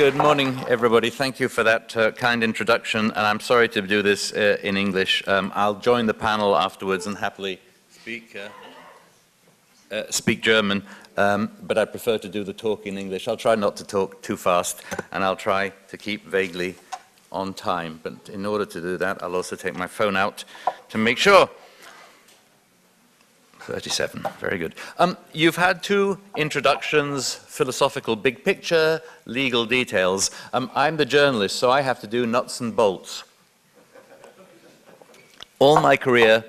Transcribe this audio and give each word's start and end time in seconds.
Good 0.00 0.16
morning, 0.16 0.58
everybody. 0.66 1.10
Thank 1.10 1.40
you 1.40 1.50
for 1.50 1.62
that 1.62 1.94
uh, 1.94 2.12
kind 2.12 2.42
introduction, 2.42 3.10
and 3.10 3.18
I'm 3.18 3.38
sorry 3.38 3.68
to 3.68 3.82
do 3.82 4.00
this 4.00 4.32
uh, 4.32 4.56
in 4.62 4.78
English. 4.78 5.22
Um, 5.28 5.52
I'll 5.54 5.74
join 5.74 6.06
the 6.06 6.14
panel 6.14 6.56
afterwards 6.56 7.06
and 7.06 7.18
happily 7.18 7.60
speak, 7.90 8.34
uh, 8.34 9.94
uh 9.94 10.04
speak 10.08 10.40
German, 10.40 10.84
um, 11.18 11.50
but 11.62 11.76
I 11.76 11.84
prefer 11.84 12.16
to 12.16 12.28
do 12.30 12.44
the 12.44 12.54
talk 12.54 12.86
in 12.86 12.96
English. 12.96 13.28
I'll 13.28 13.36
try 13.36 13.54
not 13.56 13.76
to 13.76 13.84
talk 13.84 14.22
too 14.22 14.38
fast, 14.38 14.80
and 15.12 15.22
I'll 15.22 15.36
try 15.36 15.68
to 15.88 15.98
keep 15.98 16.24
vaguely 16.24 16.76
on 17.30 17.52
time. 17.52 18.00
But 18.02 18.30
in 18.30 18.46
order 18.46 18.64
to 18.64 18.80
do 18.80 18.96
that, 18.96 19.22
I'll 19.22 19.36
also 19.36 19.54
take 19.54 19.76
my 19.76 19.86
phone 19.86 20.16
out 20.16 20.44
to 20.88 20.96
make 20.96 21.18
sure. 21.18 21.50
37, 23.70 24.26
very 24.40 24.58
good. 24.58 24.74
Um, 24.98 25.16
you've 25.32 25.54
had 25.54 25.80
two 25.80 26.18
introductions, 26.36 27.34
philosophical 27.34 28.16
big 28.16 28.44
picture, 28.44 29.00
legal 29.26 29.64
details. 29.64 30.32
Um, 30.52 30.72
I'm 30.74 30.96
the 30.96 31.04
journalist, 31.04 31.54
so 31.54 31.70
I 31.70 31.82
have 31.82 32.00
to 32.00 32.08
do 32.08 32.26
nuts 32.26 32.58
and 32.60 32.74
bolts. 32.74 33.22
All 35.60 35.80
my 35.80 35.96
career 35.96 36.44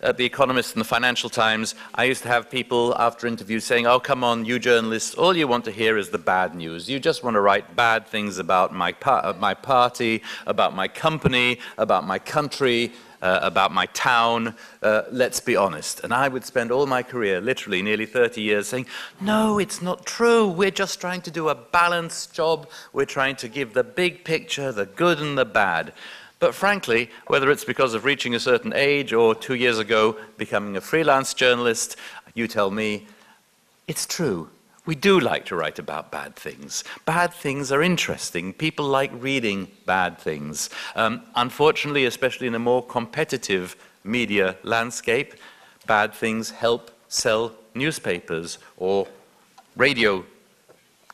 at 0.00 0.16
The 0.16 0.24
Economist 0.24 0.74
and 0.74 0.80
the 0.80 0.88
Financial 0.88 1.28
Times, 1.28 1.74
I 1.94 2.04
used 2.04 2.22
to 2.22 2.28
have 2.28 2.50
people 2.50 2.96
after 2.98 3.26
interviews 3.26 3.64
saying, 3.64 3.86
oh, 3.86 4.00
come 4.00 4.24
on, 4.24 4.46
you 4.46 4.58
journalists, 4.58 5.14
all 5.14 5.36
you 5.36 5.46
want 5.46 5.66
to 5.66 5.70
hear 5.70 5.98
is 5.98 6.08
the 6.08 6.18
bad 6.18 6.54
news. 6.54 6.88
You 6.88 6.98
just 6.98 7.22
want 7.22 7.34
to 7.34 7.42
write 7.42 7.76
bad 7.76 8.06
things 8.06 8.38
about 8.38 8.74
my, 8.74 8.92
pa 8.92 9.34
my 9.38 9.52
party, 9.52 10.22
about 10.46 10.74
my 10.74 10.88
company, 10.88 11.58
about 11.76 12.06
my 12.06 12.18
country, 12.18 12.92
uh, 13.22 13.38
about 13.42 13.72
my 13.72 13.86
town. 13.86 14.54
Uh, 14.82 15.02
let's 15.10 15.40
be 15.40 15.56
honest. 15.56 16.00
And 16.00 16.12
I 16.12 16.28
would 16.28 16.44
spend 16.44 16.70
all 16.70 16.86
my 16.86 17.02
career, 17.02 17.40
literally 17.40 17.80
nearly 17.80 18.04
30 18.04 18.42
years, 18.42 18.68
saying, 18.68 18.86
no, 19.20 19.58
it's 19.58 19.80
not 19.80 20.04
true. 20.04 20.46
We're 20.48 20.70
just 20.70 21.00
trying 21.00 21.22
to 21.22 21.30
do 21.30 21.48
a 21.48 21.54
balanced 21.54 22.34
job. 22.34 22.68
We're 22.92 23.06
trying 23.06 23.36
to 23.36 23.48
give 23.48 23.72
the 23.72 23.84
big 23.84 24.24
picture, 24.24 24.72
the 24.72 24.86
good 24.86 25.20
and 25.20 25.38
the 25.38 25.44
bad. 25.44 25.92
But 26.40 26.54
frankly, 26.56 27.08
whether 27.28 27.52
it's 27.52 27.64
because 27.64 27.94
of 27.94 28.04
reaching 28.04 28.34
a 28.34 28.40
certain 28.40 28.72
age 28.74 29.12
or 29.12 29.32
two 29.32 29.54
years 29.54 29.78
ago 29.78 30.16
becoming 30.36 30.76
a 30.76 30.80
freelance 30.80 31.34
journalist, 31.34 31.96
you 32.34 32.48
tell 32.48 32.70
me, 32.70 33.06
it's 33.86 34.06
true. 34.06 34.50
We 34.84 34.94
do 34.96 35.20
like 35.20 35.44
to 35.46 35.56
write 35.56 35.78
about 35.78 36.10
bad 36.10 36.34
things. 36.34 36.82
Bad 37.04 37.32
things 37.32 37.70
are 37.70 37.82
interesting. 37.82 38.52
People 38.52 38.86
like 38.86 39.12
reading 39.14 39.68
bad 39.86 40.18
things. 40.18 40.70
Um, 40.96 41.22
unfortunately, 41.36 42.04
especially 42.04 42.48
in 42.48 42.54
a 42.54 42.58
more 42.58 42.84
competitive 42.84 43.76
media 44.02 44.56
landscape, 44.64 45.34
bad 45.86 46.12
things 46.12 46.50
help 46.50 46.90
sell 47.08 47.52
newspapers 47.74 48.58
or 48.76 49.06
radio 49.76 50.24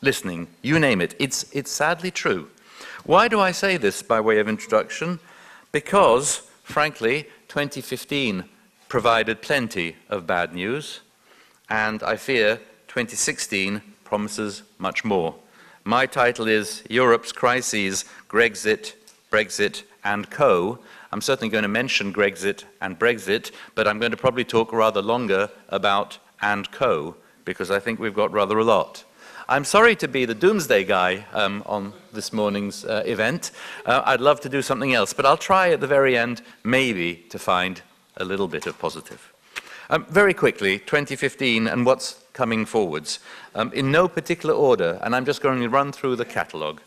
listening, 0.00 0.48
you 0.62 0.78
name 0.78 1.00
it. 1.00 1.14
It's, 1.18 1.44
it's 1.52 1.70
sadly 1.70 2.10
true. 2.10 2.48
Why 3.04 3.28
do 3.28 3.40
I 3.40 3.52
say 3.52 3.76
this 3.76 4.02
by 4.02 4.20
way 4.20 4.38
of 4.38 4.48
introduction? 4.48 5.18
Because, 5.72 6.42
frankly, 6.62 7.24
2015 7.48 8.44
provided 8.88 9.42
plenty 9.42 9.96
of 10.08 10.26
bad 10.26 10.54
news, 10.54 11.00
and 11.68 12.02
I 12.02 12.16
fear 12.16 12.60
2016 12.88 13.82
promises 14.04 14.62
much 14.78 15.04
more. 15.04 15.34
My 15.84 16.06
title 16.06 16.48
is 16.48 16.82
Europe's 16.90 17.32
Crises, 17.32 18.04
Grexit, 18.28 18.94
Brexit, 19.30 19.84
and 20.04 20.28
Co. 20.30 20.78
I'm 21.12 21.20
certainly 21.20 21.50
going 21.50 21.62
to 21.62 21.68
mention 21.68 22.12
Grexit 22.12 22.64
and 22.80 22.98
Brexit, 22.98 23.52
but 23.74 23.86
I'm 23.86 23.98
going 23.98 24.10
to 24.10 24.16
probably 24.16 24.44
talk 24.44 24.72
rather 24.72 25.02
longer 25.02 25.50
about 25.68 26.18
and 26.40 26.70
Co, 26.70 27.16
because 27.44 27.70
I 27.70 27.78
think 27.78 27.98
we've 27.98 28.14
got 28.14 28.32
rather 28.32 28.58
a 28.58 28.64
lot. 28.64 29.04
I'm 29.50 29.64
sorry 29.64 29.96
to 29.96 30.08
be 30.08 30.26
the 30.26 30.34
doomsday 30.34 30.84
guy 30.84 31.24
um, 31.32 31.62
on 31.64 31.94
this 32.12 32.32
morning's 32.34 32.84
uh, 32.84 33.02
event. 33.06 33.50
Uh, 33.86 34.02
I'd 34.04 34.20
love 34.20 34.40
to 34.42 34.48
do 34.50 34.60
something 34.60 34.92
else, 34.92 35.14
but 35.14 35.24
I'll 35.24 35.38
try 35.38 35.70
at 35.70 35.80
the 35.80 35.86
very 35.86 36.18
end, 36.18 36.42
maybe, 36.64 37.16
to 37.30 37.38
find 37.38 37.80
a 38.18 38.24
little 38.24 38.48
bit 38.48 38.66
of 38.66 38.78
positive. 38.78 39.32
Um, 39.90 40.04
very 40.10 40.34
quickly, 40.34 40.78
2015 40.78 41.66
and 41.66 41.86
what's 41.86 42.22
coming 42.34 42.66
forwards. 42.66 43.20
Um, 43.54 43.72
in 43.72 43.90
no 43.90 44.06
particular 44.06 44.54
order, 44.54 44.98
and 45.02 45.16
I'm 45.16 45.24
just 45.24 45.40
going 45.40 45.60
to 45.60 45.68
run 45.68 45.92
through 45.92 46.16
the 46.16 46.26
catalogue. 46.26 46.82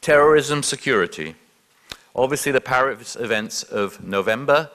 Terrorism 0.00 0.62
security. 0.62 1.34
Obviously, 2.16 2.52
the 2.52 2.60
Paris 2.60 3.16
events 3.16 3.62
of 3.64 4.02
November. 4.02 4.70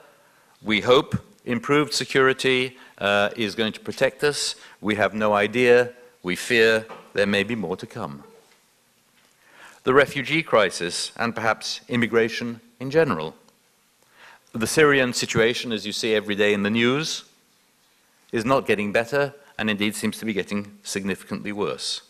We 0.62 0.82
hope 0.82 1.16
improved 1.44 1.92
security 1.92 2.78
uh, 2.98 3.30
is 3.36 3.56
going 3.56 3.72
to 3.72 3.80
protect 3.80 4.22
us. 4.22 4.54
We 4.80 4.94
have 4.94 5.14
no 5.14 5.32
idea 5.32 5.92
we 6.22 6.36
fear 6.36 6.86
there 7.12 7.26
may 7.26 7.42
be 7.42 7.56
more 7.56 7.76
to 7.76 7.86
come. 7.86 8.22
The 9.82 9.92
refugee 9.92 10.42
crisis 10.42 11.10
and 11.16 11.34
perhaps 11.34 11.80
immigration 11.88 12.60
in 12.78 12.90
general. 12.90 13.34
The 14.56 14.68
Syrian 14.68 15.12
situation, 15.12 15.72
as 15.72 15.84
you 15.84 15.90
see 15.92 16.14
every 16.14 16.36
day 16.36 16.54
in 16.54 16.62
the 16.62 16.70
news, 16.70 17.24
is 18.30 18.44
not 18.44 18.68
getting 18.68 18.92
better 18.92 19.34
and 19.58 19.68
indeed 19.68 19.96
seems 19.96 20.16
to 20.18 20.24
be 20.24 20.32
getting 20.32 20.78
significantly 20.84 21.50
worse. 21.50 22.02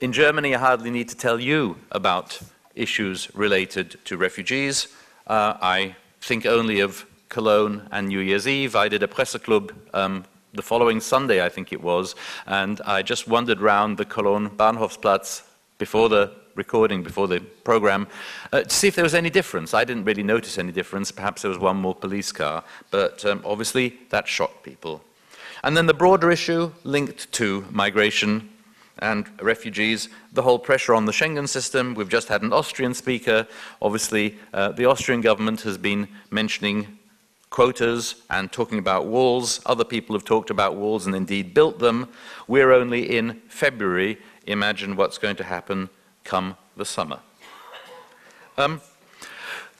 In 0.00 0.12
Germany, 0.12 0.52
I 0.52 0.58
hardly 0.58 0.90
need 0.90 1.08
to 1.10 1.16
tell 1.16 1.38
you 1.38 1.76
about 1.92 2.40
issues 2.74 3.32
related 3.36 4.04
to 4.06 4.16
refugees. 4.16 4.88
Uh, 5.28 5.54
I 5.62 5.94
think 6.20 6.44
only 6.44 6.80
of 6.80 7.06
Cologne 7.28 7.88
and 7.92 8.08
New 8.08 8.18
Year's 8.18 8.48
Eve. 8.48 8.74
I 8.74 8.88
did 8.88 9.04
a 9.04 9.08
Presseclub 9.08 9.72
um, 9.94 10.24
the 10.52 10.62
following 10.62 11.00
Sunday, 11.00 11.44
I 11.44 11.48
think 11.48 11.72
it 11.72 11.82
was, 11.82 12.16
and 12.48 12.80
I 12.84 13.02
just 13.02 13.28
wandered 13.28 13.60
round 13.60 13.96
the 13.96 14.04
Cologne 14.04 14.50
Bahnhofsplatz 14.50 15.42
before 15.78 16.08
the 16.08 16.32
recording, 16.54 17.02
before 17.02 17.28
the 17.28 17.40
program, 17.64 18.06
uh, 18.52 18.62
to 18.62 18.70
see 18.70 18.88
if 18.88 18.94
there 18.94 19.04
was 19.04 19.14
any 19.14 19.30
difference. 19.30 19.74
I 19.74 19.84
didn't 19.84 20.04
really 20.04 20.22
notice 20.22 20.58
any 20.58 20.72
difference. 20.72 21.10
Perhaps 21.10 21.42
there 21.42 21.48
was 21.48 21.58
one 21.58 21.76
more 21.76 21.94
police 21.94 22.32
car, 22.32 22.64
but 22.90 23.24
um, 23.24 23.42
obviously 23.44 23.98
that 24.10 24.28
shocked 24.28 24.62
people. 24.62 25.02
And 25.62 25.76
then 25.76 25.86
the 25.86 25.94
broader 25.94 26.30
issue 26.30 26.72
linked 26.84 27.30
to 27.32 27.64
migration 27.70 28.50
and 28.98 29.28
refugees, 29.40 30.08
the 30.32 30.42
whole 30.42 30.58
pressure 30.58 30.94
on 30.94 31.06
the 31.06 31.12
Schengen 31.12 31.48
system. 31.48 31.94
We've 31.94 32.08
just 32.08 32.28
had 32.28 32.42
an 32.42 32.52
Austrian 32.52 32.94
speaker. 32.94 33.46
Obviously, 33.80 34.36
uh, 34.52 34.72
the 34.72 34.86
Austrian 34.86 35.20
government 35.20 35.62
has 35.62 35.78
been 35.78 36.08
mentioning 36.30 36.98
quotas 37.50 38.22
and 38.30 38.50
talking 38.50 38.78
about 38.78 39.06
walls. 39.06 39.60
Other 39.66 39.84
people 39.84 40.16
have 40.16 40.24
talked 40.24 40.50
about 40.50 40.76
walls 40.76 41.06
and 41.06 41.14
indeed 41.14 41.54
built 41.54 41.78
them. 41.78 42.08
We're 42.48 42.72
only 42.72 43.16
in 43.16 43.42
February. 43.48 44.18
Imagine 44.46 44.96
what's 44.96 45.18
going 45.18 45.36
to 45.36 45.44
happen 45.44 45.90
come 46.24 46.56
the 46.76 46.84
summer. 46.84 47.20
Um, 48.56 48.80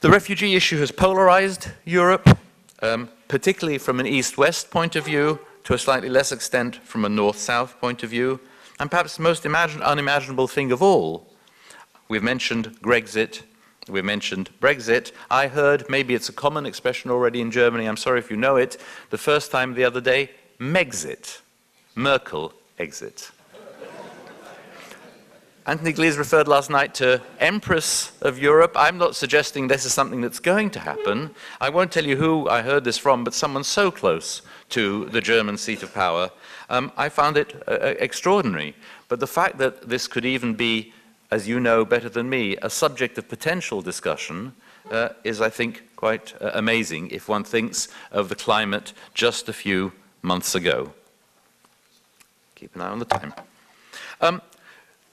the 0.00 0.10
refugee 0.10 0.54
issue 0.54 0.78
has 0.78 0.90
polarized 0.90 1.68
Europe, 1.84 2.38
um, 2.80 3.08
particularly 3.28 3.78
from 3.78 4.00
an 4.00 4.06
east-west 4.06 4.70
point 4.70 4.96
of 4.96 5.04
view, 5.04 5.38
to 5.64 5.74
a 5.74 5.78
slightly 5.78 6.08
less 6.08 6.32
extent 6.32 6.76
from 6.76 7.04
a 7.04 7.08
north-south 7.08 7.80
point 7.80 8.02
of 8.02 8.10
view, 8.10 8.40
and 8.80 8.90
perhaps 8.90 9.16
the 9.16 9.22
most 9.22 9.46
unimaginable 9.46 10.48
thing 10.48 10.72
of 10.72 10.82
all, 10.82 11.28
we've 12.08 12.22
mentioned 12.22 12.76
Grexit 12.82 13.42
we 13.88 14.02
mentioned 14.02 14.50
Brexit. 14.60 15.12
I 15.30 15.48
heard, 15.48 15.88
maybe 15.88 16.14
it's 16.14 16.28
a 16.28 16.32
common 16.32 16.66
expression 16.66 17.10
already 17.10 17.40
in 17.40 17.50
Germany, 17.50 17.86
I'm 17.86 17.96
sorry 17.96 18.18
if 18.18 18.30
you 18.30 18.36
know 18.36 18.56
it, 18.56 18.76
the 19.10 19.18
first 19.18 19.50
time 19.50 19.74
the 19.74 19.84
other 19.84 20.00
day, 20.00 20.30
Merxit, 20.58 21.40
Merkel 21.94 22.52
exit. 22.78 23.30
Anthony 25.64 25.92
Glees 25.92 26.18
referred 26.18 26.48
last 26.48 26.70
night 26.70 26.92
to 26.94 27.22
Empress 27.38 28.10
of 28.20 28.36
Europe. 28.36 28.72
I'm 28.74 28.98
not 28.98 29.14
suggesting 29.14 29.68
this 29.68 29.84
is 29.84 29.94
something 29.94 30.20
that's 30.20 30.40
going 30.40 30.70
to 30.70 30.80
happen. 30.80 31.30
I 31.60 31.70
won't 31.70 31.92
tell 31.92 32.04
you 32.04 32.16
who 32.16 32.48
I 32.48 32.62
heard 32.62 32.82
this 32.82 32.98
from, 32.98 33.22
but 33.22 33.32
someone 33.32 33.62
so 33.62 33.92
close 33.92 34.42
to 34.70 35.04
the 35.06 35.20
German 35.20 35.56
seat 35.56 35.84
of 35.84 35.94
power. 35.94 36.30
Um, 36.68 36.90
I 36.96 37.08
found 37.08 37.36
it 37.36 37.62
uh, 37.68 37.70
uh 37.70 37.94
extraordinary. 38.00 38.74
But 39.08 39.20
the 39.20 39.28
fact 39.28 39.58
that 39.58 39.88
this 39.88 40.08
could 40.08 40.24
even 40.24 40.54
be 40.54 40.92
as 41.30 41.46
you 41.46 41.60
know 41.60 41.84
better 41.84 42.08
than 42.08 42.28
me, 42.28 42.56
a 42.60 42.68
subject 42.68 43.16
of 43.16 43.28
potential 43.28 43.80
discussion 43.82 44.52
uh, 44.90 45.10
is, 45.22 45.40
I 45.40 45.48
think, 45.48 45.82
quite 45.94 46.34
uh, 46.42 46.50
amazing 46.54 47.10
if 47.10 47.28
one 47.28 47.44
thinks 47.44 47.88
of 48.10 48.28
the 48.28 48.34
climate 48.34 48.92
just 49.14 49.48
a 49.48 49.52
few 49.52 49.92
months 50.22 50.56
ago. 50.56 50.92
Keep 52.56 52.74
an 52.74 52.82
eye 52.82 52.88
on 52.88 52.98
the 52.98 53.04
time. 53.04 53.32
Um, 54.20 54.42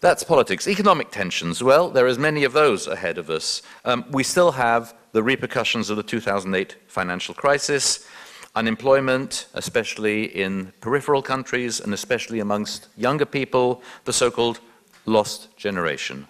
that's 0.02 0.24
politics. 0.24 0.68
Economic 0.68 1.12
tensions, 1.12 1.62
well, 1.62 1.90
there 1.90 2.08
are 2.08 2.16
many 2.16 2.46
of 2.46 2.54
those 2.54 2.88
ahead 2.88 3.18
of 3.18 3.30
us. 3.30 3.62
Um, 3.84 4.06
we 4.12 4.24
still 4.24 4.52
have 4.52 4.94
the 5.12 5.22
repercussions 5.22 5.90
of 5.90 5.98
the 5.98 6.04
2008 6.04 6.78
financial 6.88 7.36
crisis, 7.36 8.08
unemployment, 8.56 9.48
especially 9.56 10.24
in 10.24 10.72
peripheral 10.80 11.22
countries 11.22 11.82
and 11.82 11.94
especially 11.94 12.40
amongst 12.40 12.88
younger 12.96 13.26
people, 13.26 13.82
the 14.06 14.14
so-called 14.14 14.62
lost 15.06 15.56
generation. 15.58 16.28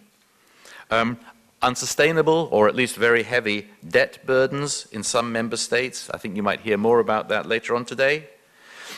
Um, 0.90 1.20
unsustainable, 1.62 2.50
or 2.52 2.68
at 2.68 2.76
least 2.76 2.96
very 2.96 3.22
heavy, 3.22 3.68
debt 3.88 4.26
burdens 4.26 4.88
in 4.92 5.04
some 5.04 5.32
member 5.32 5.58
states. 5.58 6.10
I 6.12 6.18
think 6.18 6.36
you 6.36 6.44
might 6.44 6.62
hear 6.62 6.78
more 6.78 7.00
about 7.00 7.30
that 7.30 7.46
later 7.46 7.76
on 7.76 7.86
today. 7.86 8.30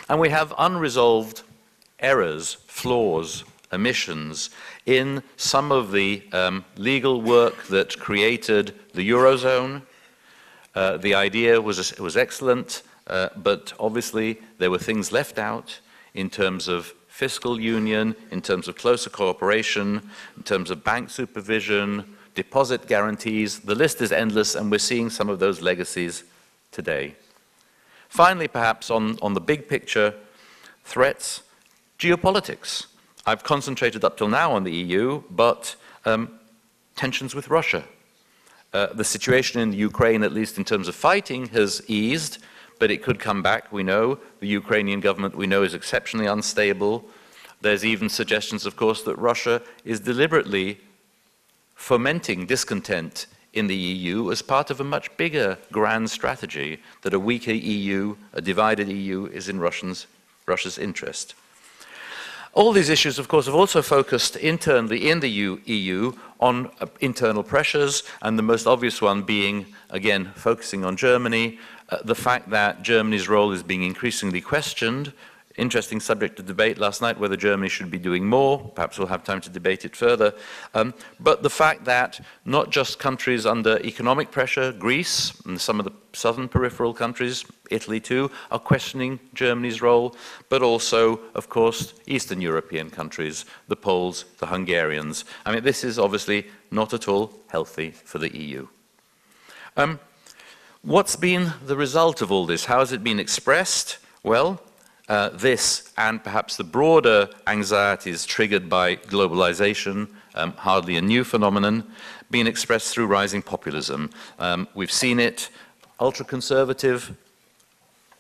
And 0.08 0.20
we 0.20 0.30
have 0.30 0.54
unresolved 0.58 1.42
errors, 2.00 2.54
flaws, 2.68 3.44
emissions 3.72 4.50
in 4.86 5.24
some 5.38 5.72
of 5.72 5.92
the 5.92 6.24
um, 6.34 6.66
legal 6.78 7.22
work 7.22 7.64
that 7.68 7.98
created 8.00 8.74
the 8.94 9.10
Eurozone. 9.10 9.82
Uh, 10.76 10.98
the 10.98 11.16
idea 11.16 11.62
was, 11.62 11.98
was 12.00 12.18
excellent, 12.18 12.84
uh, 13.08 13.30
but 13.38 13.74
obviously 13.80 14.40
there 14.58 14.72
were 14.72 14.80
things 14.80 15.12
left 15.12 15.38
out 15.38 15.80
in 16.14 16.30
terms 16.30 16.68
of 16.68 16.94
fiscal 17.08 17.60
union, 17.60 18.16
in 18.32 18.42
terms 18.42 18.68
of 18.68 18.76
closer 18.76 19.10
cooperation, 19.10 20.02
in 20.38 20.44
terms 20.44 20.72
of 20.72 20.84
bank 20.84 21.10
supervision, 21.10 22.16
deposit 22.36 22.88
guarantees. 22.88 23.60
The 23.60 23.76
list 23.76 24.02
is 24.02 24.12
endless, 24.12 24.56
and 24.56 24.72
we're 24.72 24.80
seeing 24.80 25.10
some 25.10 25.30
of 25.30 25.40
those 25.40 25.62
legacies 25.62 26.24
today. 26.72 27.16
Finally, 28.10 28.48
perhaps 28.48 28.90
on, 28.90 29.18
on 29.22 29.34
the 29.34 29.42
big 29.42 29.68
picture, 29.68 30.14
threats, 30.84 31.44
geopolitics. 32.00 32.88
I've 33.26 33.44
concentrated 33.44 34.04
up 34.04 34.18
till 34.18 34.28
now 34.28 34.52
on 34.54 34.64
the 34.64 34.72
EU, 34.72 35.22
but 35.30 35.76
um, 36.06 36.40
tensions 36.96 37.36
with 37.36 37.50
Russia. 37.50 37.84
Uh, 38.74 38.88
the 38.94 39.04
situation 39.04 39.62
in 39.62 39.74
Ukraine, 39.74 40.24
at 40.24 40.32
least 40.32 40.58
in 40.58 40.64
terms 40.64 40.88
of 40.88 40.96
fighting, 40.96 41.48
has 41.50 41.84
eased, 41.88 42.40
but 42.80 42.90
it 42.90 43.04
could 43.04 43.20
come 43.20 43.44
back, 43.44 43.72
we 43.72 43.84
know. 43.84 44.18
The 44.40 44.48
Ukrainian 44.48 45.02
government, 45.02 45.36
we 45.36 45.46
know, 45.46 45.62
is 45.62 45.74
exceptionally 45.74 46.26
unstable. 46.26 47.06
There's 47.62 47.86
even 47.86 48.10
suggestions, 48.10 48.66
of 48.66 48.76
course, 48.76 49.04
that 49.04 49.18
Russia 49.18 49.62
is 49.86 50.00
deliberately 50.00 50.80
fomenting 51.76 52.46
discontent 52.46 53.28
in 53.54 53.68
the 53.68 53.76
EU 53.76 54.32
as 54.32 54.42
part 54.42 54.72
of 54.72 54.80
a 54.80 54.84
much 54.84 55.16
bigger 55.18 55.58
grand 55.72 56.10
strategy 56.10 56.80
that 57.02 57.14
a 57.14 57.20
weaker 57.20 57.52
EU, 57.52 58.16
a 58.34 58.42
divided 58.42 58.88
EU, 58.88 59.26
is 59.28 59.50
in 59.50 59.60
Russians, 59.60 60.08
Russia's 60.48 60.78
interest. 60.78 61.36
All 62.54 62.74
these 62.74 62.90
issues, 62.90 63.18
of 63.18 63.30
course, 63.30 63.46
have 63.46 63.56
also 63.56 63.82
focused 63.82 64.36
internally 64.36 65.10
in 65.10 65.22
the 65.22 65.30
EU 65.30 66.14
on 66.40 66.70
uh, 66.82 66.88
internal 67.00 67.44
pressures, 67.44 68.04
and 68.22 68.38
the 68.38 68.44
most 68.44 68.68
obvious 68.68 69.02
one 69.02 69.24
being, 69.24 69.68
again, 69.90 70.32
focusing 70.36 70.84
on 70.84 70.98
Germany, 70.98 71.60
uh, 71.90 72.00
the 72.04 72.16
fact 72.16 72.50
that 72.50 72.82
Germany's 72.82 73.30
role 73.30 73.54
is 73.54 73.64
being 73.64 73.84
increasingly 73.84 74.42
questioned 74.42 75.14
interesting 75.62 76.00
subject 76.00 76.40
of 76.40 76.48
debate 76.48 76.80
last 76.80 77.02
night 77.02 77.20
whether 77.20 77.38
Germany 77.38 77.70
should 77.70 77.92
be 77.92 78.00
doing 78.00 78.26
more. 78.26 78.60
Perhaps 78.74 78.98
we'll 78.98 79.08
have 79.08 79.24
time 79.24 79.40
to 79.42 79.50
debate 79.50 79.86
it 79.86 79.96
further. 79.96 80.34
Um, 80.74 80.94
but 81.20 81.44
the 81.44 81.52
fact 81.52 81.86
that 81.86 82.20
not 82.46 82.72
just 82.72 82.98
countries 82.98 83.46
under 83.46 83.78
economic 83.86 84.32
pressure, 84.32 84.72
Greece 84.72 85.40
and 85.46 85.62
some 85.62 85.80
of 85.80 85.86
the 85.86 85.94
southern 86.14 86.50
peripheral 86.50 86.96
countries, 86.96 87.46
Italy 87.70 88.00
too, 88.00 88.32
are 88.50 88.58
questioning 88.58 89.20
Germany's 89.36 89.84
role, 89.84 90.16
but 90.50 90.64
also, 90.64 91.20
of 91.36 91.48
course, 91.48 91.94
Eastern 92.08 92.42
European 92.42 92.90
countries, 92.90 93.46
the 93.68 93.76
Poles, 93.76 94.26
the 94.40 94.48
Hungarians. 94.48 95.26
I 95.46 95.54
mean, 95.54 95.64
this 95.64 95.84
is 95.84 96.00
obviously 96.00 96.48
not 96.72 96.92
at 96.94 97.08
all 97.08 97.40
healthy 97.48 97.92
for 97.92 98.18
the 98.18 98.36
EU. 98.36 98.68
Um, 99.78 100.00
what's 100.82 101.16
been 101.16 101.54
the 101.64 101.78
result 101.78 102.24
of 102.24 102.32
all 102.32 102.48
this? 102.48 102.66
How 102.66 102.80
has 102.80 102.92
it 102.92 103.04
been 103.04 103.20
expressed? 103.20 104.00
Well, 104.24 104.60
uh, 105.12 105.28
this 105.34 105.92
and 105.98 106.24
perhaps 106.24 106.56
the 106.56 106.64
broader 106.64 107.28
anxieties 107.46 108.26
triggered 108.26 108.70
by 108.70 108.96
globalization, 108.96 110.08
um, 110.36 110.54
hardly 110.54 110.96
a 110.96 111.02
new 111.02 111.26
phenomenon, 111.26 111.84
being 112.30 112.48
expressed 112.48 112.94
through 112.94 113.06
rising 113.06 113.42
populism. 113.42 114.10
Um, 114.40 114.70
we've 114.74 114.92
seen 114.92 115.20
it, 115.20 115.50
ultra-conservative 116.00 117.14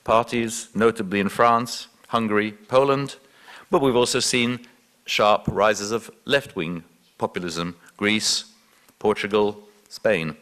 parties, 0.04 0.68
notably 0.76 1.22
in 1.22 1.30
France, 1.30 1.88
Hungary, 2.10 2.52
Poland, 2.52 3.16
but 3.70 3.82
we've 3.82 3.96
also 3.96 4.20
seen 4.20 4.68
sharp 5.06 5.48
rises 5.48 5.92
of 5.92 6.12
left-wing 6.26 6.84
populism, 7.18 7.74
Greece, 7.96 8.52
Portugal, 9.00 9.64
Spain. 9.88 10.36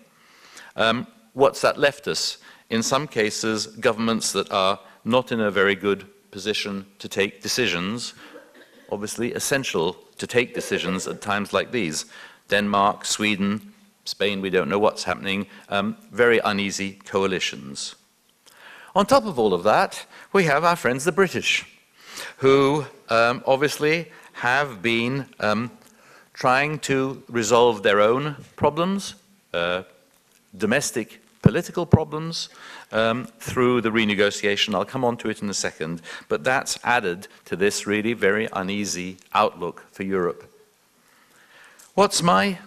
Um, 0.76 1.06
what's 1.34 1.62
that 1.62 1.78
left 1.78 2.08
us? 2.08 2.40
In 2.72 2.82
some 2.82 3.08
cases, 3.08 3.68
governments 3.68 4.32
that 4.32 4.52
are 4.52 4.80
not 5.06 5.32
in 5.32 5.40
a 5.40 5.52
very 5.52 5.76
good 5.76 6.08
position 6.32 6.86
to 7.00 7.08
take 7.08 7.42
decisions, 7.42 8.14
obviously 8.92 9.34
essential 9.34 9.98
to 10.18 10.28
take 10.28 10.54
decisions 10.54 11.08
at 11.08 11.22
times 11.22 11.54
like 11.54 11.72
these. 11.72 12.06
Denmark, 12.50 13.06
Sweden, 13.06 13.74
Spain, 14.06 14.42
we 14.42 14.50
don't 14.50 14.70
know 14.70 14.80
what's 14.80 15.04
happening, 15.04 15.48
um, 15.70 15.96
very 16.12 16.40
uneasy 16.40 17.00
coalitions. 17.06 17.96
On 18.96 19.06
top 19.06 19.26
of 19.26 19.38
all 19.38 19.54
of 19.54 19.64
that, 19.64 20.06
we 20.34 20.46
have 20.46 20.64
our 20.64 20.76
friends 20.76 21.06
the 21.06 21.12
British, 21.12 21.66
who 22.38 22.86
um, 23.10 23.44
obviously 23.46 24.12
have 24.34 24.82
been 24.82 25.28
um, 25.40 25.72
trying 26.34 26.80
to 26.80 27.22
resolve 27.30 27.84
their 27.84 28.02
own 28.02 28.36
problems, 28.56 29.16
uh, 29.54 29.84
domestic 30.58 31.22
political 31.50 31.88
problems, 31.88 32.50
um, 32.92 33.28
through 33.40 33.82
the 33.82 33.90
renegotiation. 33.90 34.76
I'll 34.76 34.86
come 34.86 35.04
on 35.04 35.18
to 35.18 35.30
it 35.30 35.42
in 35.42 35.50
a 35.50 35.54
second, 35.54 36.00
but 36.28 36.44
that's 36.44 36.78
added 36.84 37.28
to 37.46 37.56
this 37.56 37.88
really 37.88 38.14
very 38.14 38.48
uneasy 38.54 39.18
outlook 39.34 39.84
for 39.92 40.04
Europe. 40.04 40.44
What's 41.96 42.22
my 42.22 42.60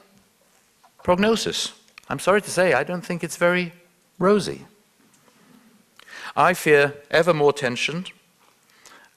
prognosis? 1.04 1.72
I'm 2.08 2.18
sorry 2.18 2.42
to 2.42 2.50
say, 2.50 2.72
I 2.72 2.82
don't 2.82 3.06
think 3.06 3.22
it's 3.22 3.36
very 3.36 3.72
rosy. 4.18 4.66
I 6.34 6.52
fear 6.52 6.94
ever 7.08 7.32
more 7.32 7.52
tension, 7.52 8.06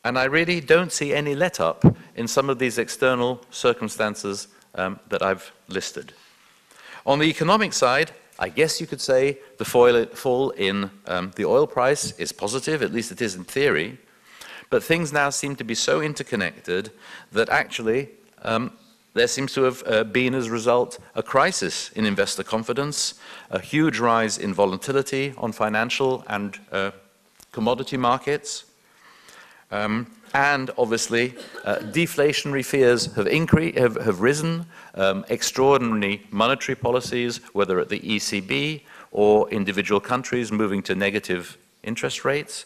and 0.04 0.16
I 0.20 0.26
really 0.26 0.62
don't 0.62 0.92
see 0.92 1.12
any 1.12 1.34
let 1.34 1.60
up 1.60 1.84
in 2.16 2.28
some 2.28 2.52
of 2.52 2.60
these 2.60 2.78
external 2.78 3.42
circumstances 3.50 4.48
um, 4.76 5.00
that 5.10 5.24
I've 5.24 5.52
listed. 5.68 6.14
On 7.08 7.18
the 7.18 7.26
economic 7.26 7.74
side, 7.74 8.12
I 8.38 8.50
guess 8.50 8.82
you 8.82 8.88
could 8.88 9.02
say 9.02 9.38
the 9.58 9.66
fall 9.66 10.50
in 10.52 10.92
um, 11.08 11.32
the 11.36 11.46
oil 11.46 11.68
price 11.68 12.12
is 12.20 12.32
positive, 12.32 12.82
at 12.82 12.94
least 12.94 13.12
it 13.12 13.22
is 13.22 13.36
in 13.36 13.46
theory, 13.46 13.98
but 14.70 14.84
things 14.84 15.14
now 15.14 15.30
seem 15.30 15.56
to 15.56 15.64
be 15.64 15.76
so 15.76 16.02
interconnected 16.02 16.92
that 17.32 17.50
actually 17.50 18.10
um, 18.44 18.72
there 19.14 19.28
seems 19.28 19.54
to 19.54 19.64
have 19.64 19.84
uh, 19.88 20.04
been, 20.04 20.36
as 20.36 20.48
a 20.48 20.52
result, 20.52 21.00
a 21.16 21.24
crisis 21.24 21.90
in 21.92 22.06
investor 22.06 22.44
confidence, 22.44 23.14
a 23.50 23.60
huge 23.60 24.00
rise 24.00 24.38
in 24.38 24.54
volatility 24.54 25.34
on 25.38 25.54
financial 25.54 26.26
and 26.28 26.60
uh, 26.72 26.92
commodity 27.54 27.96
markets, 27.96 28.66
um, 29.72 30.12
and 30.36 30.70
obviously, 30.78 31.34
uh, 31.64 31.78
deflationary 31.78 32.64
fears 32.64 33.14
have, 33.16 33.26
increased, 33.26 33.78
have, 33.78 33.96
have 33.96 34.20
risen. 34.20 34.66
Um, 34.94 35.24
extraordinary 35.30 36.28
monetary 36.30 36.76
policies, 36.76 37.38
whether 37.54 37.80
at 37.80 37.88
the 37.88 38.02
ECB 38.02 38.82
or 39.14 39.50
individual 39.50 40.02
countries 40.02 40.52
moving 40.52 40.84
to 40.84 40.94
negative 40.94 41.58
interest 41.84 42.26
rates, 42.26 42.66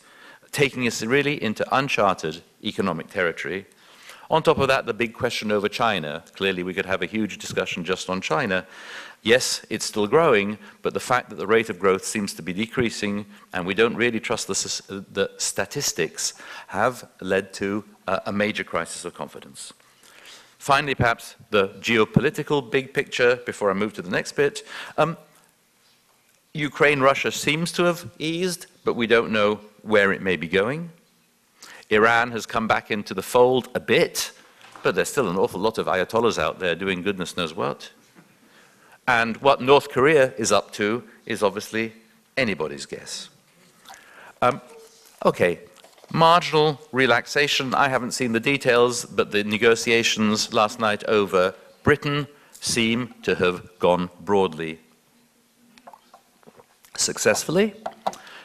taking 0.51 0.87
us 0.87 1.03
really 1.03 1.41
into 1.43 1.63
uncharted 1.71 2.41
economic 2.63 3.07
territory. 3.07 3.67
On 4.31 4.41
top 4.41 4.57
of 4.57 4.67
that, 4.67 4.87
the 4.87 4.93
big 4.93 5.13
question 5.13 5.51
over 5.51 5.69
China. 5.69 6.23
Clearly, 6.35 6.63
we 6.63 6.73
could 6.73 6.87
have 6.87 7.03
a 7.03 7.05
huge 7.05 7.37
discussion 7.37 7.83
just 7.83 8.09
on 8.09 8.19
China. 8.19 8.65
Yes, 9.21 9.65
it's 9.69 9.85
still 9.85 10.07
growing, 10.07 10.57
but 10.81 10.93
the 10.93 10.99
fact 10.99 11.29
that 11.29 11.35
the 11.35 11.47
rate 11.47 11.69
of 11.69 11.77
growth 11.77 12.05
seems 12.05 12.33
to 12.35 12.41
be 12.41 12.53
decreasing 12.53 13.25
and 13.53 13.65
we 13.65 13.73
don't 13.73 13.95
really 13.95 14.19
trust 14.19 14.47
the, 14.47 15.03
the 15.11 15.29
statistics 15.37 16.33
have 16.67 17.09
led 17.19 17.53
to 17.53 17.83
a, 18.07 18.31
major 18.31 18.63
crisis 18.63 19.05
of 19.05 19.13
confidence. 19.13 19.73
Finally, 20.57 20.95
perhaps 20.95 21.35
the 21.51 21.69
geopolitical 21.79 22.69
big 22.69 22.93
picture 22.93 23.37
before 23.45 23.69
I 23.69 23.73
move 23.73 23.93
to 23.93 24.01
the 24.01 24.09
next 24.09 24.33
bit. 24.33 24.63
Um, 24.97 25.17
Ukraine, 26.53 27.01
Russia 27.01 27.31
seems 27.31 27.71
to 27.73 27.83
have 27.83 28.09
eased, 28.19 28.65
but 28.83 28.95
we 28.95 29.05
don't 29.05 29.31
know 29.31 29.59
where 29.83 30.11
it 30.11 30.21
may 30.21 30.35
be 30.37 30.47
going. 30.47 30.91
Iran 31.89 32.31
has 32.31 32.45
come 32.45 32.67
back 32.67 32.89
into 32.89 33.13
the 33.13 33.21
fold 33.21 33.69
a 33.75 33.79
bit, 33.79 34.31
but 34.81 34.95
there's 34.95 35.09
still 35.09 35.29
an 35.29 35.37
awful 35.37 35.59
lot 35.59 35.77
of 35.77 35.87
ayatollahs 35.87 36.37
out 36.37 36.59
there 36.59 36.75
doing 36.75 37.01
goodness 37.01 37.35
knows 37.35 37.53
what. 37.53 37.91
And 39.09 39.37
what 39.37 39.59
North 39.59 39.89
Korea 39.89 40.35
is 40.37 40.51
up 40.51 40.71
to 40.73 41.03
is 41.25 41.41
obviously 41.41 41.93
anybody's 42.37 42.85
guess. 42.85 43.29
Um, 44.39 44.61
okay, 45.25 45.61
marginal 46.13 46.79
relaxation. 46.91 47.73
I 47.73 47.89
haven't 47.89 48.11
seen 48.11 48.33
the 48.33 48.39
details, 48.39 49.05
but 49.05 49.31
the 49.31 49.43
negotiations 49.43 50.53
last 50.53 50.79
night 50.79 51.03
over 51.05 51.55
Britain 51.81 52.27
seem 52.51 53.15
to 53.23 53.33
have 53.33 53.79
gone 53.79 54.11
broadly 54.21 54.77
successfully. 56.95 57.73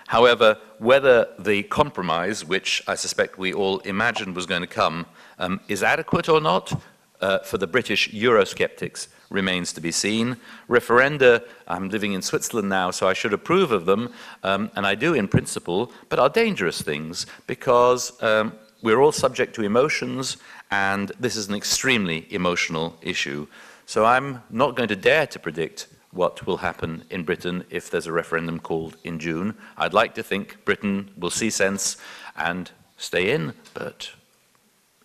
However, 0.07 0.57
whether 0.79 1.29
the 1.39 1.65
compromise, 1.65 2.43
which 2.43 2.83
I 2.89 2.95
suspect 2.95 3.37
we 3.37 3.53
all 3.53 3.81
imagined 3.81 4.35
was 4.35 4.47
going 4.47 4.63
to 4.63 4.75
come, 4.83 5.05
um, 5.39 5.61
is 5.69 5.83
adequate 5.83 6.31
or 6.31 6.41
not 6.41 6.73
uh, 7.21 7.41
for 7.41 7.59
the 7.59 7.67
British 7.67 8.11
Eurosceptics 8.13 9.09
remains 9.35 9.73
to 9.75 9.81
be 9.81 9.93
seen. 9.93 10.37
Referenda, 10.69 11.45
I'm 11.69 11.91
living 11.91 12.13
in 12.15 12.23
Switzerland 12.23 12.69
now, 12.71 12.91
so 12.91 13.07
I 13.07 13.13
should 13.13 13.35
approve 13.35 13.73
of 13.73 13.85
them, 13.85 14.13
um, 14.43 14.71
and 14.77 14.87
I 14.87 14.95
do 14.95 15.13
in 15.13 15.29
principle, 15.29 15.93
but 16.09 16.19
are 16.19 16.31
dangerous 16.31 16.81
things 16.81 17.27
because 17.47 18.23
um, 18.23 18.55
we're 18.81 19.01
all 19.01 19.13
subject 19.13 19.55
to 19.57 19.63
emotions, 19.63 20.39
and 20.71 21.13
this 21.21 21.37
is 21.37 21.49
an 21.49 21.55
extremely 21.55 22.27
emotional 22.33 22.97
issue. 23.03 23.47
So 23.87 24.07
I'm 24.07 24.43
not 24.49 24.77
going 24.77 24.89
to 24.89 24.97
dare 24.97 25.27
to 25.27 25.39
predict 25.39 25.89
what 26.11 26.47
will 26.47 26.59
happen 26.59 27.05
in 27.11 27.25
Britain 27.25 27.65
if 27.71 27.91
there's 27.91 28.07
a 28.07 28.13
referendum 28.13 28.61
called 28.61 28.97
in 29.03 29.19
June. 29.19 29.55
I'd 29.77 29.93
like 29.93 30.15
to 30.15 30.23
think 30.23 30.65
Britain 30.65 31.11
will 31.19 31.31
see 31.31 31.51
sense 31.51 31.97
and 32.37 32.71
stay 32.97 33.33
in, 33.33 33.53
but 33.75 34.11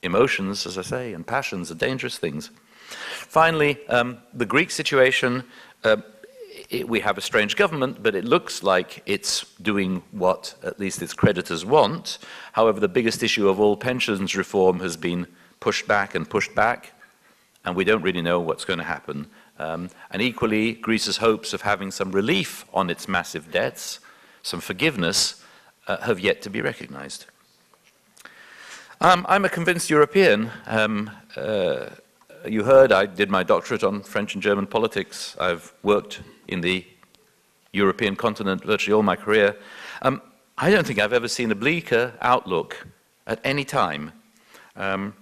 emotions, 0.03 0.65
as 0.65 0.77
I 0.77 0.83
say, 0.83 1.13
and 1.13 1.25
passions 1.25 1.71
are 1.71 1.75
dangerous 1.75 2.17
things. 2.17 2.51
Finally, 2.89 3.77
um, 3.87 4.17
the 4.33 4.45
Greek 4.45 4.71
situation. 4.71 5.43
Uh, 5.83 5.97
it, 6.69 6.87
we 6.87 6.99
have 6.99 7.17
a 7.17 7.21
strange 7.21 7.55
government, 7.55 8.03
but 8.03 8.15
it 8.15 8.25
looks 8.25 8.63
like 8.63 9.01
it's 9.05 9.45
doing 9.61 10.03
what 10.11 10.55
at 10.63 10.79
least 10.79 11.01
its 11.01 11.13
creditors 11.13 11.65
want. 11.65 12.19
However, 12.53 12.79
the 12.79 12.87
biggest 12.87 13.23
issue 13.23 13.49
of 13.49 13.59
all 13.59 13.75
pensions 13.75 14.35
reform 14.35 14.79
has 14.79 14.97
been 14.97 15.27
pushed 15.59 15.87
back 15.87 16.15
and 16.15 16.29
pushed 16.29 16.53
back, 16.55 16.93
and 17.65 17.75
we 17.75 17.83
don't 17.83 18.01
really 18.01 18.21
know 18.21 18.39
what's 18.39 18.65
going 18.65 18.79
to 18.79 18.85
happen. 18.85 19.27
Um, 19.57 19.89
and 20.11 20.21
equally, 20.21 20.73
Greece's 20.73 21.17
hopes 21.17 21.53
of 21.53 21.61
having 21.61 21.91
some 21.91 22.11
relief 22.11 22.65
on 22.73 22.89
its 22.89 23.07
massive 23.07 23.51
debts, 23.51 23.99
some 24.43 24.61
forgiveness, 24.61 25.43
uh, 25.87 25.97
have 25.97 26.19
yet 26.19 26.41
to 26.43 26.49
be 26.49 26.61
recognized. 26.61 27.25
Um, 29.01 29.25
I'm 29.27 29.45
a 29.45 29.49
convinced 29.49 29.89
European. 29.89 30.51
Um, 30.67 31.09
uh, 31.35 31.87
you 32.47 32.63
heard 32.63 32.91
I 32.91 33.05
did 33.05 33.29
my 33.29 33.43
doctorate 33.43 33.83
on 33.83 34.01
French 34.01 34.33
and 34.33 34.43
German 34.43 34.67
politics. 34.67 35.35
I've 35.39 35.73
worked 35.83 36.21
in 36.47 36.61
the 36.61 36.85
European 37.73 38.15
continent 38.15 38.63
virtually 38.63 38.93
all 38.93 39.03
my 39.03 39.15
career. 39.15 39.55
Um, 40.01 40.21
I 40.57 40.71
don't 40.71 40.85
think 40.85 40.99
I've 40.99 41.13
ever 41.13 41.27
seen 41.27 41.51
a 41.51 41.55
bleaker 41.55 42.13
outlook 42.21 42.87
at 43.27 43.39
any 43.43 43.63
time. 43.63 44.11
Um, 44.75 45.13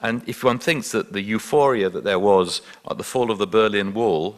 and 0.00 0.22
if 0.26 0.44
one 0.44 0.58
thinks 0.58 0.92
that 0.92 1.12
the 1.12 1.22
euphoria 1.22 1.88
that 1.88 2.04
there 2.04 2.18
was 2.18 2.60
at 2.90 2.98
the 2.98 3.04
fall 3.04 3.30
of 3.30 3.38
the 3.38 3.46
Berlin 3.46 3.94
Wall 3.94 4.36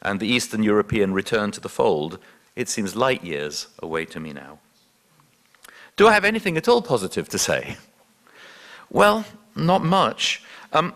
and 0.00 0.18
the 0.18 0.26
Eastern 0.26 0.62
European 0.62 1.12
return 1.12 1.50
to 1.52 1.60
the 1.60 1.68
fold, 1.68 2.18
it 2.56 2.68
seems 2.68 2.96
light 2.96 3.22
years 3.22 3.66
away 3.80 4.04
to 4.06 4.20
me 4.20 4.32
now. 4.32 4.58
Do 5.96 6.08
I 6.08 6.12
have 6.12 6.24
anything 6.24 6.56
at 6.56 6.68
all 6.68 6.82
positive 6.82 7.28
to 7.28 7.38
say? 7.38 7.76
Well, 8.90 9.24
not 9.54 9.84
much. 9.84 10.42
Um, 10.72 10.94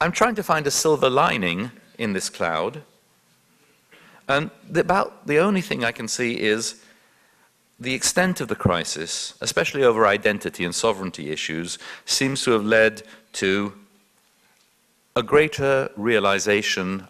I'm 0.00 0.12
trying 0.12 0.34
to 0.34 0.42
find 0.42 0.66
a 0.66 0.70
silver 0.70 1.08
lining 1.08 1.70
in 1.98 2.12
this 2.12 2.28
cloud. 2.28 2.82
And 4.28 4.50
about 4.74 5.26
the 5.26 5.38
only 5.38 5.62
thing 5.62 5.84
I 5.84 5.92
can 5.92 6.08
see 6.08 6.38
is 6.38 6.82
the 7.80 7.94
extent 7.94 8.40
of 8.40 8.48
the 8.48 8.56
crisis, 8.56 9.34
especially 9.40 9.84
over 9.84 10.06
identity 10.06 10.64
and 10.64 10.74
sovereignty 10.74 11.30
issues, 11.30 11.78
seems 12.04 12.42
to 12.44 12.50
have 12.52 12.64
led 12.64 13.02
to 13.34 13.72
a 15.14 15.22
greater 15.22 15.90
realization, 15.96 17.06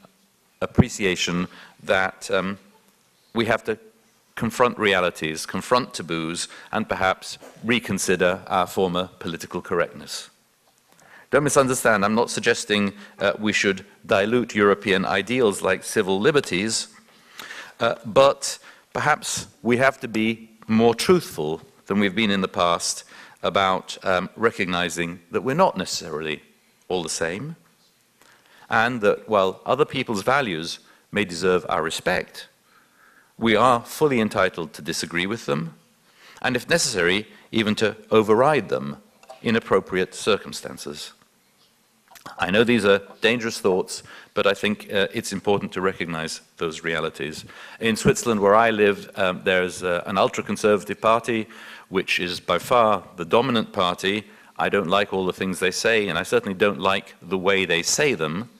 appreciation 0.61 1.49
that 1.83 2.31
um, 2.31 2.59
we 3.35 3.47
have 3.47 3.64
to 3.64 3.78
confront 4.37 4.78
realities, 4.78 5.47
confront 5.47 5.95
taboos, 5.95 6.47
and 6.71 6.88
perhaps 6.88 7.38
reconsider 7.64 8.43
our 8.47 8.66
former 8.66 9.09
political 9.19 9.61
correctness. 9.62 10.31
Don't 11.30 11.42
misunderstand, 11.42 12.04
I'm 12.04 12.14
not 12.14 12.30
suggesting 12.30 12.92
uh, 13.18 13.33
we 13.38 13.52
should 13.52 13.85
dilute 14.06 14.54
European 14.54 15.04
ideals 15.04 15.61
like 15.61 15.83
civil 15.83 16.21
liberties, 16.21 16.88
uh, 17.80 17.97
but 18.04 18.59
perhaps 18.92 19.49
we 19.62 19.78
have 19.78 19.99
to 20.00 20.09
be 20.09 20.50
more 20.68 20.95
truthful 20.95 21.61
than 21.87 21.99
we've 21.99 22.14
been 22.14 22.30
in 22.30 22.42
the 22.42 22.49
past 22.49 23.04
about 23.42 23.99
um, 24.04 24.30
recognizing 24.37 25.21
that 25.33 25.42
we're 25.42 25.54
not 25.54 25.76
necessarily 25.76 26.42
all 26.88 27.02
the 27.02 27.09
same, 27.09 27.56
and 28.71 29.00
that 29.00 29.28
while 29.28 29.61
other 29.66 29.85
people's 29.85 30.23
values 30.23 30.78
may 31.11 31.25
deserve 31.25 31.66
our 31.68 31.83
respect, 31.83 32.49
we 33.37 33.56
are 33.56 33.85
fully 33.85 34.21
entitled 34.21 34.73
to 34.73 34.83
disagree 34.83 35.26
with 35.26 35.47
them, 35.47 35.75
and 36.40 36.54
if 36.54 36.68
necessary, 36.68 37.26
even 37.50 37.75
to 37.75 37.97
override 38.12 38.68
them 38.68 38.97
in 39.42 39.56
appropriate 39.56 40.14
circumstances. 40.14 41.12
I 42.38 42.50
know 42.50 42.64
these 42.64 42.85
are 42.85 43.00
dangerous 43.21 43.61
thoughts, 43.61 44.02
but 44.35 44.47
I 44.47 44.54
think 44.54 44.92
uh, 44.92 45.09
it's 45.12 45.33
important 45.33 45.73
to 45.73 45.80
recognize 45.80 46.40
those 46.59 46.83
realities. 46.83 47.45
In 47.80 47.97
Switzerland, 47.97 48.40
where 48.40 48.54
I 48.54 48.71
live, 48.71 49.11
um, 49.16 49.42
there's 49.45 49.83
uh, 49.83 50.02
an 50.06 50.18
ultra 50.18 50.45
conservative 50.45 51.00
party, 51.00 51.49
which 51.88 52.21
is 52.21 52.40
by 52.40 52.59
far 52.59 53.02
the 53.16 53.25
dominant 53.25 53.73
party. 53.73 54.25
I 54.59 54.68
don't 54.68 54.88
like 54.88 55.12
all 55.12 55.26
the 55.26 55.33
things 55.33 55.59
they 55.59 55.71
say, 55.71 56.09
and 56.09 56.18
I 56.18 56.23
certainly 56.23 56.54
don't 56.54 56.80
like 56.80 57.14
the 57.23 57.38
way 57.38 57.64
they 57.64 57.83
say 57.83 58.14
them. 58.14 58.50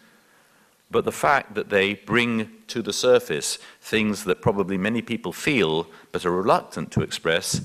But 0.90 1.04
the 1.04 1.12
fact 1.12 1.54
that 1.54 1.68
they 1.68 1.94
bring 1.94 2.50
to 2.68 2.82
the 2.82 2.92
surface 2.92 3.58
things 3.80 4.25
that 4.25 4.40
probably 4.40 4.78
many 4.78 5.02
people 5.02 5.32
feel 5.32 5.88
but 6.12 6.25
are 6.25 6.30
reluctant 6.30 6.92
to 6.92 7.02
express 7.02 7.62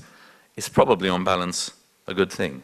is 0.56 0.68
probably, 0.68 1.08
on 1.08 1.24
balance, 1.24 1.72
a 2.06 2.14
good 2.14 2.32
thing. 2.32 2.62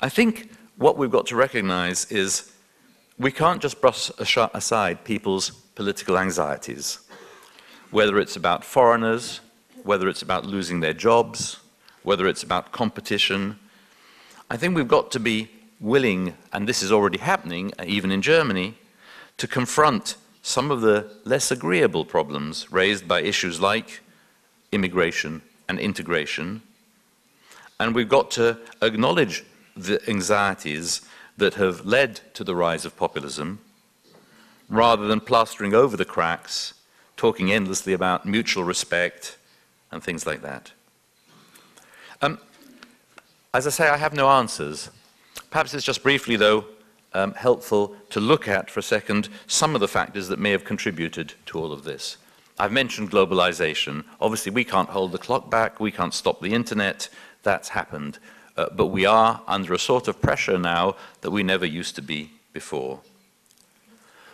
I 0.00 0.10
think 0.10 0.50
what 0.76 0.98
we've 0.98 1.10
got 1.10 1.26
to 1.26 1.36
recognize 1.36 2.10
is 2.10 2.52
we 3.18 3.32
can't 3.32 3.62
just 3.62 3.80
brush 3.80 4.10
aside 4.18 5.04
people's 5.04 5.50
political 5.74 6.18
anxieties, 6.18 6.98
whether 7.90 8.18
it's 8.18 8.36
about 8.36 8.64
foreigners, 8.64 9.40
whether 9.84 10.08
it's 10.08 10.22
about 10.22 10.44
losing 10.44 10.80
their 10.80 10.92
jobs, 10.92 11.60
whether 12.02 12.26
it's 12.26 12.42
about 12.42 12.72
competition. 12.72 13.58
I 14.50 14.56
think 14.56 14.76
we've 14.76 14.88
got 14.88 15.10
to 15.12 15.20
be 15.20 15.48
willing, 15.80 16.34
and 16.52 16.68
this 16.68 16.82
is 16.82 16.92
already 16.92 17.18
happening, 17.18 17.72
uh, 17.78 17.84
even 17.86 18.10
in 18.10 18.22
Germany, 18.22 18.76
to 19.38 19.46
confront 19.46 20.16
some 20.42 20.70
of 20.70 20.80
the 20.80 21.10
less 21.24 21.50
agreeable 21.50 22.04
problems 22.04 22.70
raised 22.70 23.08
by 23.08 23.20
issues 23.20 23.60
like 23.60 24.00
immigration 24.72 25.42
and 25.68 25.78
integration. 25.78 26.62
And 27.80 27.94
we've 27.94 28.08
got 28.08 28.30
to 28.32 28.58
acknowledge 28.82 29.44
the 29.76 30.00
anxieties 30.08 31.02
that 31.36 31.54
have 31.54 31.84
led 31.84 32.20
to 32.34 32.42
the 32.42 32.56
rise 32.56 32.84
of 32.84 32.96
populism, 32.96 33.60
rather 34.68 35.06
than 35.06 35.20
plastering 35.20 35.74
over 35.74 35.96
the 35.96 36.04
cracks, 36.04 36.74
talking 37.16 37.52
endlessly 37.52 37.92
about 37.92 38.26
mutual 38.26 38.64
respect 38.64 39.36
and 39.90 40.02
things 40.02 40.26
like 40.26 40.42
that. 40.42 40.72
Um, 42.22 42.38
as 43.52 43.66
I 43.66 43.70
say, 43.70 43.88
I 43.88 43.96
have 43.96 44.14
no 44.14 44.28
answers. 44.28 44.90
Perhaps 45.50 45.74
it's 45.74 45.84
just 45.84 46.02
briefly, 46.02 46.36
though, 46.36 46.64
um, 47.12 47.32
helpful 47.34 47.96
to 48.10 48.20
look 48.20 48.48
at 48.48 48.70
for 48.70 48.80
a 48.80 48.82
second 48.82 49.28
some 49.46 49.74
of 49.74 49.80
the 49.80 49.88
factors 49.88 50.28
that 50.28 50.38
may 50.38 50.50
have 50.50 50.64
contributed 50.64 51.34
to 51.46 51.58
all 51.58 51.72
of 51.72 51.84
this. 51.84 52.16
I've 52.58 52.72
mentioned 52.72 53.10
globalization. 53.10 54.04
Obviously, 54.20 54.52
we 54.52 54.64
can't 54.64 54.88
hold 54.88 55.12
the 55.12 55.18
clock 55.18 55.50
back, 55.50 55.78
we 55.78 55.90
can't 55.90 56.14
stop 56.14 56.40
the 56.40 56.54
internet. 56.54 57.08
That's 57.42 57.68
happened. 57.68 58.18
Uh, 58.56 58.66
but 58.74 58.86
we 58.86 59.04
are 59.04 59.42
under 59.46 59.74
a 59.74 59.78
sort 59.78 60.08
of 60.08 60.20
pressure 60.20 60.58
now 60.58 60.96
that 61.20 61.30
we 61.30 61.42
never 61.42 61.66
used 61.66 61.94
to 61.96 62.02
be 62.02 62.30
before. 62.52 63.00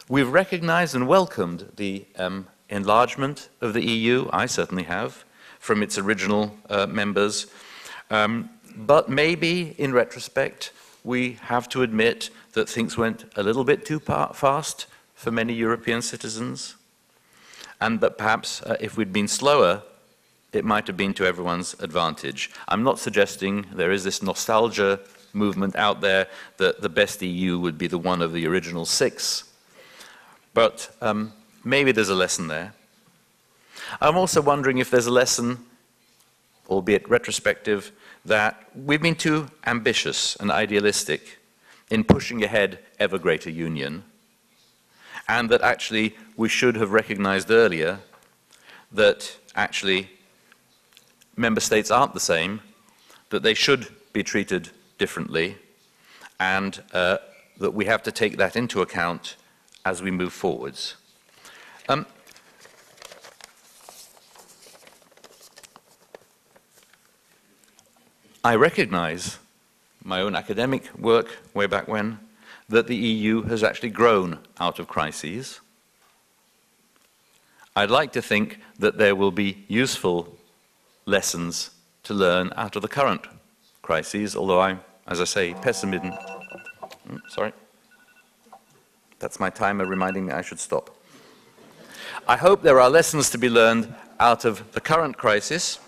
We've 0.09 0.29
recognized 0.29 0.95
and 0.95 1.09
welcomed 1.09 1.73
the 1.77 2.05
um, 2.17 2.47
enlargement 2.69 3.49
of 3.61 3.73
the 3.75 3.85
EU, 3.85 4.29
I 4.33 4.47
certainly 4.47 4.85
have, 4.85 5.25
from 5.59 5.83
its 5.83 5.99
original 5.99 6.57
uh, 6.69 6.87
members. 6.87 7.47
Um, 8.11 8.51
but 8.77 9.09
maybe, 9.09 9.75
in 9.79 9.93
retrospect, 9.93 10.73
we 11.05 11.33
have 11.43 11.69
to 11.71 11.83
admit 11.83 12.31
that 12.53 12.69
things 12.69 12.97
went 12.97 13.25
a 13.37 13.43
little 13.43 13.65
bit 13.65 13.85
too 13.85 13.99
fast 13.99 14.87
for 15.15 15.31
many 15.31 15.53
European 15.53 16.03
citizens, 16.03 16.77
and 17.81 18.01
that 18.01 18.19
perhaps 18.19 18.63
uh, 18.63 18.77
if 18.81 18.97
we'd 18.97 19.13
been 19.13 19.29
slower, 19.29 19.83
it 20.53 20.65
might 20.65 20.87
have 20.87 20.97
been 20.97 21.15
to 21.15 21.27
everyone's 21.27 21.75
advantage. 21.81 22.51
I'm 22.69 22.83
not 22.83 22.99
suggesting 22.99 23.67
there 23.73 23.91
is 23.91 24.05
this 24.05 24.23
nostalgia 24.23 25.01
movement 25.33 25.77
out 25.77 26.01
there 26.01 26.27
that 26.59 26.83
the 26.83 26.89
best 26.89 27.23
EU 27.23 27.59
would 27.59 27.79
be 27.79 27.87
the 27.87 27.99
one 27.99 28.21
of 28.21 28.33
the 28.33 28.47
original 28.47 28.85
six. 28.85 29.45
But 30.55 30.95
um, 31.01 31.33
maybe 31.65 31.93
there's 31.93 32.11
a 32.11 32.15
lesson 32.15 32.49
there. 32.49 32.75
I'm 34.01 34.17
also 34.17 34.43
wondering 34.43 34.79
if 34.79 34.91
there's 34.91 35.07
a 35.07 35.13
lesson, 35.13 35.65
albeit 36.69 37.09
retrospective, 37.09 37.93
that 38.25 38.63
we've 38.75 39.03
been 39.03 39.15
too 39.15 39.49
ambitious 39.67 40.37
and 40.37 40.51
idealistic 40.51 41.39
in 41.91 42.05
pushing 42.05 42.43
ahead 42.45 42.79
ever 42.99 43.19
greater 43.19 43.51
union, 43.51 44.05
and 45.29 45.51
that 45.51 45.63
actually 45.63 46.15
we 46.37 46.49
should 46.49 46.77
have 46.77 46.93
recognized 46.93 47.51
earlier 47.51 48.01
that 48.93 49.37
actually 49.55 50.11
member 51.37 51.61
states 51.61 51.91
aren't 51.91 52.15
the 52.15 52.21
same, 52.21 52.61
that 53.31 53.43
they 53.43 53.55
should 53.55 53.89
be 54.13 54.23
treated 54.23 54.71
differently, 54.99 55.57
and 56.39 56.83
uh, 56.93 57.19
that 57.59 57.73
we 57.73 57.85
have 57.87 58.03
to 58.03 58.13
take 58.13 58.37
that 58.37 58.57
into 58.57 58.83
account 58.83 59.37
as 59.85 60.03
we 60.03 60.11
move 60.11 60.33
forwards. 60.33 60.97
Um, 61.89 62.07
I 68.45 68.57
recognize 68.57 69.39
my 70.05 70.21
own 70.21 70.35
academic 70.35 70.93
work 70.99 71.39
way 71.55 71.67
back 71.67 71.87
when 71.87 72.19
that 72.69 72.87
the 72.87 72.97
EU 72.97 73.43
has 73.43 73.63
actually 73.63 73.91
grown 73.91 74.39
out 74.59 74.79
of 74.79 74.89
crises. 74.89 75.61
I'd 77.77 77.91
like 77.91 78.13
to 78.13 78.23
think 78.23 78.59
that 78.79 78.99
there 78.99 79.15
will 79.15 79.31
be 79.31 79.65
useful 79.69 80.37
lessons 81.07 81.71
to 82.05 82.15
learn 82.15 82.53
out 82.57 82.77
of 82.77 82.83
the 82.83 82.89
current 82.89 83.27
crises, 83.83 84.37
although 84.37 84.61
I'm, 84.61 84.81
as 85.07 85.21
I 85.21 85.25
say, 85.25 85.55
pessimism. 85.55 86.13
Mm, 87.09 87.21
sorry. 87.29 87.53
That's 89.19 89.39
my 89.39 89.51
timer 89.51 89.87
reminding 89.87 90.27
me 90.27 90.33
I 90.33 90.43
should 90.43 90.61
stop. 90.61 90.91
I 92.27 92.37
hope 92.37 92.63
there 92.63 92.81
are 92.81 92.91
lessons 92.91 93.31
to 93.31 93.39
be 93.39 93.49
learned 93.49 93.93
out 94.21 94.45
of 94.45 94.73
the 94.73 94.81
current 94.81 95.17
crisis, 95.17 95.79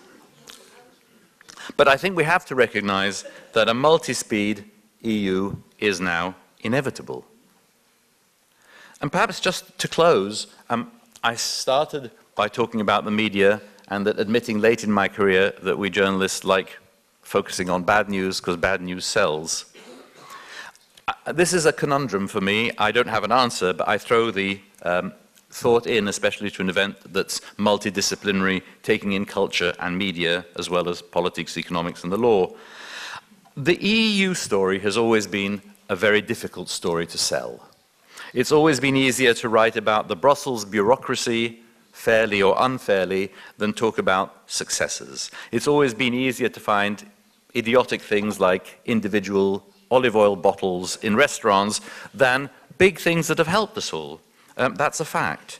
but 1.77 1.87
I 1.87 1.97
think 1.97 2.15
we 2.15 2.23
have 2.23 2.45
to 2.45 2.55
recognize 2.55 3.25
that 3.53 3.69
a 3.69 3.73
multi-speed 3.73 4.65
EU 5.01 5.55
is 5.79 5.99
now 6.01 6.35
inevitable. 6.61 7.25
And 9.01 9.11
perhaps 9.11 9.39
just 9.39 9.77
to 9.79 9.87
close, 9.87 10.47
um, 10.69 10.91
I 11.23 11.35
started 11.35 12.11
by 12.35 12.47
talking 12.47 12.81
about 12.81 13.05
the 13.05 13.11
media 13.11 13.61
and 13.87 14.05
that 14.05 14.19
admitting 14.19 14.59
late 14.59 14.83
in 14.83 14.91
my 14.91 15.07
career 15.07 15.53
that 15.63 15.77
we 15.77 15.89
journalists 15.89 16.43
like 16.43 16.77
focusing 17.21 17.69
on 17.69 17.83
bad 17.83 18.09
news 18.09 18.39
because 18.39 18.57
bad 18.57 18.81
news 18.81 19.05
sells. 19.05 19.65
This 21.33 21.53
is 21.53 21.65
a 21.65 21.73
conundrum 21.73 22.27
for 22.27 22.41
me. 22.41 22.71
I 22.77 22.91
don't 22.91 23.07
have 23.07 23.23
an 23.23 23.31
answer, 23.31 23.73
but 23.73 23.87
I 23.87 23.97
throw 23.97 24.31
the 24.31 24.59
um, 24.83 25.13
thought 25.49 25.87
in, 25.87 26.07
especially 26.07 26.51
to 26.51 26.61
an 26.61 26.69
event 26.69 26.97
that's 27.13 27.39
multidisciplinary, 27.57 28.61
taking 28.83 29.13
in 29.13 29.25
culture 29.25 29.73
and 29.79 29.97
media, 29.97 30.45
as 30.57 30.69
well 30.69 30.89
as 30.89 31.01
politics, 31.01 31.57
economics, 31.57 32.03
and 32.03 32.11
the 32.11 32.17
law. 32.17 32.53
The 33.55 33.81
EU 33.83 34.33
story 34.33 34.79
has 34.79 34.97
always 34.97 35.27
been 35.27 35.61
a 35.89 35.95
very 35.95 36.21
difficult 36.21 36.69
story 36.69 37.05
to 37.07 37.17
sell. 37.17 37.69
It's 38.33 38.51
always 38.51 38.79
been 38.79 38.97
easier 38.97 39.33
to 39.35 39.49
write 39.49 39.77
about 39.77 40.07
the 40.07 40.15
Brussels 40.15 40.65
bureaucracy, 40.65 41.61
fairly 41.95 42.41
or 42.41 42.55
unfairly, 42.59 43.31
than 43.57 43.73
talk 43.73 43.97
about 43.97 44.43
successes. 44.47 45.31
It's 45.51 45.67
always 45.67 45.93
been 45.93 46.13
easier 46.13 46.49
to 46.49 46.59
find 46.59 47.09
idiotic 47.55 48.01
things 48.01 48.39
like 48.39 48.79
individual 48.85 49.65
olive 49.89 50.15
oil 50.15 50.35
bottles 50.35 50.97
in 50.97 51.15
restaurants 51.15 51.79
than 52.13 52.49
big 52.77 52.99
things 52.99 53.27
that 53.27 53.37
have 53.37 53.47
helped 53.47 53.77
us 53.77 53.93
all. 53.93 54.19
Um, 54.57 54.75
that's 54.75 54.99
a 54.99 55.05
fact. 55.05 55.59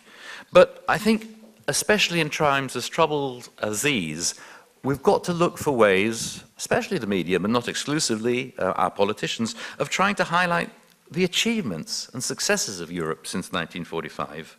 But 0.52 0.84
I 0.90 0.98
think, 0.98 1.28
especially 1.68 2.20
in 2.20 2.30
times 2.30 2.76
as 2.76 2.88
troubled 2.90 3.50
as 3.62 3.82
these, 3.82 4.36
we've 4.84 5.04
got 5.04 5.24
to 5.26 5.34
look 5.34 5.58
for 5.58 5.72
ways, 5.72 6.44
especially 6.58 6.98
the 6.98 7.08
media, 7.08 7.40
but 7.40 7.50
not 7.50 7.68
exclusively 7.70 8.54
uh, 8.60 8.74
our 8.84 8.92
politicians, 8.92 9.56
of 9.80 9.90
trying 9.90 10.16
to 10.16 10.26
highlight 10.26 10.70
the 11.10 11.24
achievements 11.24 12.10
and 12.14 12.22
successes 12.22 12.82
of 12.82 12.92
Europe 12.92 13.26
since 13.26 13.46
1945. 13.52 14.58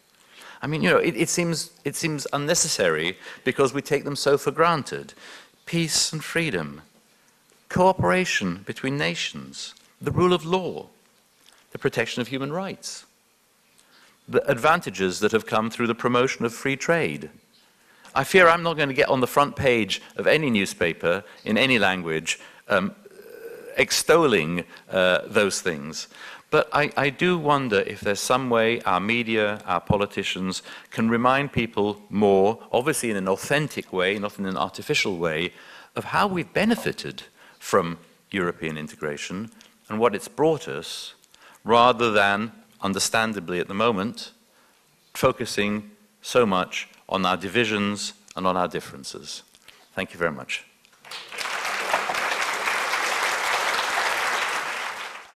I 0.63 0.67
mean, 0.67 0.83
you 0.83 0.91
know, 0.91 0.99
it, 0.99 1.17
it, 1.17 1.29
seems, 1.29 1.71
it 1.85 1.97
seems 1.97 2.27
unnecessary 2.33 3.19
because 3.45 3.75
we 3.75 3.83
take 3.83 4.05
them 4.05 4.17
so 4.17 4.39
for 4.39 4.51
granted. 4.51 5.15
Peace 5.67 6.13
and 6.13 6.23
freedom, 6.23 6.83
cooperation 7.69 8.63
between 8.67 8.97
nations, 8.97 9.75
the 10.01 10.11
rule 10.11 10.33
of 10.33 10.45
law, 10.45 10.87
the 11.73 11.79
protection 11.79 12.21
of 12.21 12.29
human 12.29 12.53
rights, 12.53 13.05
the 14.29 14.49
advantages 14.51 15.21
that 15.21 15.33
have 15.33 15.47
come 15.47 15.71
through 15.71 15.87
the 15.87 15.95
promotion 15.95 16.45
of 16.45 16.55
free 16.55 16.77
trade. 16.77 17.31
I 18.15 18.25
fear 18.25 18.49
I'm 18.49 18.63
not 18.63 18.77
going 18.77 18.89
to 18.89 18.95
get 18.95 19.09
on 19.09 19.21
the 19.21 19.27
front 19.27 19.57
page 19.57 20.01
of 20.17 20.27
any 20.27 20.51
newspaper 20.51 21.23
in 21.45 21.59
any 21.59 21.79
language 21.79 22.41
um, 22.69 22.95
extolling 23.77 24.65
uh, 24.91 25.21
those 25.27 25.61
things. 25.61 26.09
But 26.57 26.71
I, 26.73 26.91
I, 26.97 27.11
do 27.11 27.37
wonder 27.37 27.81
if 27.81 28.01
there's 28.01 28.19
some 28.19 28.49
way 28.49 28.81
our 28.81 28.99
media, 28.99 29.61
our 29.67 29.79
politicians 29.79 30.63
can 30.89 31.11
remind 31.11 31.53
people 31.53 32.01
more, 32.09 32.59
obviously 32.73 33.11
in 33.11 33.19
an 33.19 33.29
authentic 33.29 33.93
way, 33.93 34.19
not 34.19 34.39
in 34.39 34.47
an 34.47 34.57
artificial 34.57 35.19
way, 35.19 35.53
of 35.97 36.05
how 36.05 36.27
we've 36.27 36.51
benefited 36.55 37.25
from 37.59 37.99
European 38.31 38.79
integration 38.79 39.51
and 39.91 40.01
what 40.01 40.15
it's 40.15 40.29
brought 40.29 40.67
us, 40.67 41.13
rather 41.63 42.11
than 42.11 42.53
understandably 42.81 43.61
at 43.61 43.69
the 43.69 43.75
moment, 43.75 44.33
focusing 45.13 45.91
so 46.23 46.47
much 46.47 46.89
on 47.07 47.27
our 47.27 47.37
divisions 47.37 48.15
and 48.35 48.47
on 48.47 48.57
our 48.57 48.67
differences. 48.67 49.43
Thank 49.95 50.15
you 50.15 50.19
very 50.19 50.33
much. 50.33 50.65